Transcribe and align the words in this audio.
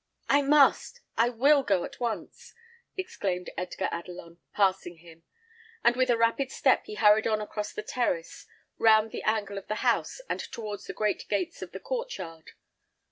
"I 0.27 0.41
must; 0.41 1.01
I 1.15 1.29
will 1.29 1.61
go 1.61 1.83
at 1.83 1.99
once!" 1.99 2.55
exclaimed 2.97 3.51
Edgar 3.55 3.87
Adelon, 3.91 4.39
passing 4.51 4.95
him; 4.97 5.21
and 5.83 5.95
with 5.95 6.09
a 6.09 6.17
rapid 6.17 6.49
step 6.51 6.85
he 6.87 6.95
hurried 6.95 7.27
on 7.27 7.39
across 7.39 7.71
the 7.71 7.83
terrace, 7.83 8.47
round 8.79 9.11
the 9.11 9.21
angle 9.21 9.59
of 9.59 9.67
the 9.67 9.75
house, 9.85 10.19
and 10.27 10.39
towards 10.39 10.85
the 10.85 10.93
great 10.93 11.29
gates 11.29 11.61
of 11.61 11.71
the 11.71 11.79
court 11.79 12.17
yard. 12.17 12.53